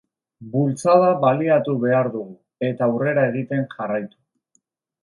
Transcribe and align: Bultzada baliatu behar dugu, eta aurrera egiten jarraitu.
Bultzada 0.53 1.09
baliatu 1.25 1.75
behar 1.85 2.11
dugu, 2.17 2.35
eta 2.71 2.89
aurrera 2.89 3.31
egiten 3.35 3.65
jarraitu. 3.77 4.23